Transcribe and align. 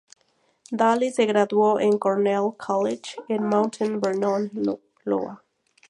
Daly 0.75 1.11
se 1.11 1.27
graduó 1.27 1.79
en 1.79 1.99
Cornell 1.99 2.55
College 2.57 3.17
en 3.29 3.45
Mount 3.47 3.75
Vernon, 4.01 4.49
Iowa. 5.05 5.43